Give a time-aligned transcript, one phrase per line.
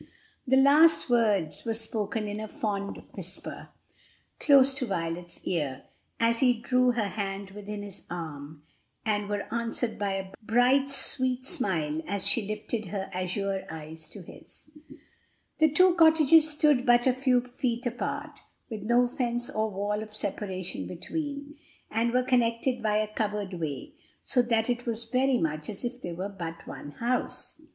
[0.47, 3.69] The last words were spoken in a fond whisper,
[4.39, 5.83] close to Violet's ear,
[6.19, 8.63] as he drew her hand within his arm,
[9.05, 14.23] and were answered by a bright, sweet smile as she lifted her azure eyes to
[14.23, 14.75] his.
[15.59, 18.39] The two cottages stood but a few feet apart,
[18.71, 21.57] with no fence or wall of separation between,
[21.91, 23.93] and were connected by a covered way;
[24.23, 27.61] so that it was very much as if they were but one house.